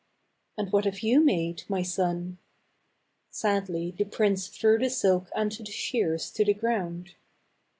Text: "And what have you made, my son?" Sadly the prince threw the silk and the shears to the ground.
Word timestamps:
"And 0.57 0.71
what 0.71 0.85
have 0.85 1.01
you 1.01 1.23
made, 1.23 1.61
my 1.69 1.83
son?" 1.83 2.39
Sadly 3.29 3.91
the 3.95 4.03
prince 4.03 4.47
threw 4.47 4.79
the 4.79 4.89
silk 4.89 5.29
and 5.35 5.51
the 5.51 5.63
shears 5.65 6.31
to 6.31 6.43
the 6.43 6.55
ground. 6.55 7.13